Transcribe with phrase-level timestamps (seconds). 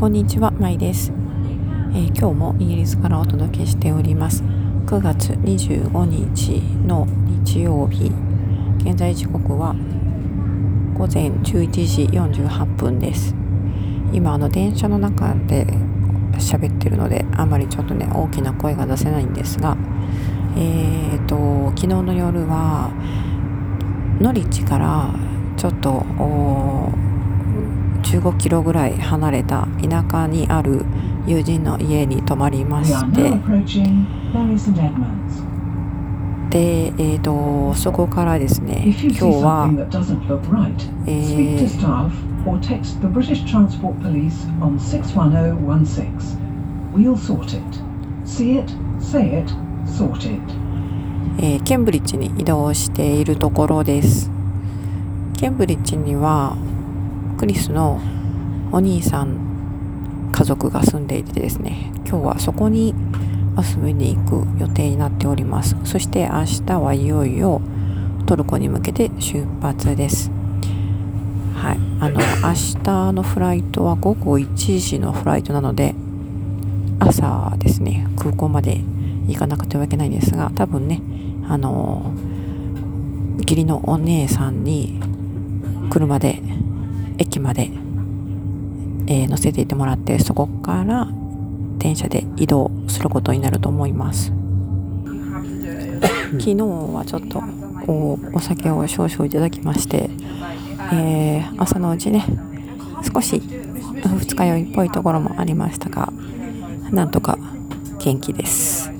[0.00, 4.42] こんにちは、まいです、えー、今日もイギリスからお届けしております。
[4.86, 7.06] 9月25日の
[7.44, 8.10] 日曜日。
[8.78, 9.74] 現在時刻は
[10.94, 13.34] 午前11時48分です。
[14.14, 15.66] 今あの電車の中で
[16.38, 19.76] 喋ってるのであんまりちょっとね大きな声が出せないんですが
[20.56, 22.90] えーと昨日の夜は
[24.18, 25.12] ノリッチから
[25.58, 26.06] ちょっと
[28.10, 30.84] 15キロぐらい離れた田舎にある
[31.28, 33.22] 友人の家に泊まりまして。
[36.50, 39.70] で、えーと、そこからですね今日は、
[41.06, 41.56] えー、
[51.38, 54.32] えー、ケンブリッジに移動しているところです。
[55.38, 56.56] ケンブリッジには
[57.40, 57.98] クリスの
[58.70, 62.94] お兄さん家族が住んでいてですね今日はそこに
[63.56, 65.74] 遊びに行く予定になっております。
[65.84, 67.62] そして明日はいよいよ
[68.26, 70.30] トルコに向けて出発です。
[71.54, 71.78] はい。
[72.00, 75.94] あの明日のフライトは午後1時のフライトなので
[76.98, 78.82] 朝ですね空港まで
[79.28, 81.00] 行かなくてはいけないんですが多分ね
[81.48, 82.12] あの
[83.38, 85.00] 義理のお姉さんに
[85.88, 86.42] 車で
[87.20, 87.70] 駅まで、
[89.06, 91.06] えー、乗せていってもらってそこから
[91.78, 94.32] 電車で移動することになると思います。
[96.32, 97.42] 昨日はちょっと
[97.86, 100.10] おお酒を少々いただきまして、
[100.92, 102.24] えー、朝のうちね
[103.12, 106.12] 少し二日酔いっぽいところもありましたが
[106.90, 107.38] なんとか
[107.98, 108.90] 元気です。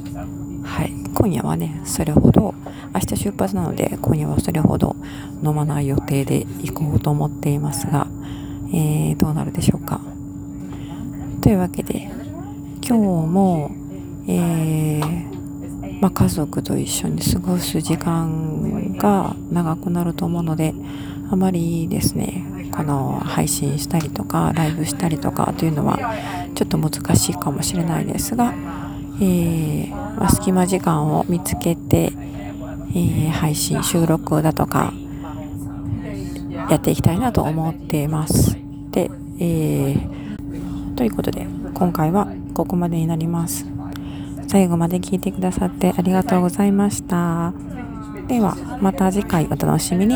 [0.65, 0.93] はい。
[1.15, 2.55] 今夜はねそれほど
[3.01, 4.95] 明日出発なので今夜はそれほど
[5.43, 8.07] 飲まない予定で行こうと思っていますが、
[8.73, 10.01] えー、どうなるでしょうか。
[11.41, 12.11] というわけで
[12.87, 13.71] 今日も、
[14.29, 20.75] えー、まあ、家族と一緒に過ごす時間が長くなると思うので
[21.31, 25.99] あまりですねこの配信したりとかライブしたりとかというのは
[26.55, 28.53] ちょっと難しいかもしれないですが、
[29.21, 32.13] えー、まあ、隙間時間を見つけて
[32.95, 34.93] え、配信収録だとか
[36.69, 38.57] やっていきたいなと思っています。
[38.91, 43.67] で、えー、ということで今回はここまでになります。
[44.49, 47.53] 最後まで聞いてくださってありがとうございました。
[48.27, 50.15] ではまた次回お楽しみに。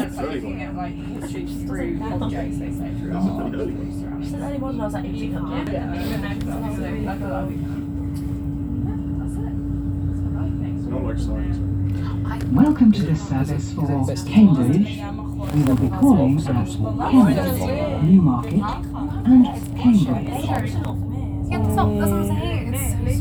[12.54, 15.00] Welcome to this service for Cambridge.
[15.54, 16.68] We will be calling at
[17.10, 18.62] Cambridge, Newmarket,
[19.26, 19.44] and
[19.76, 20.70] Cambridge.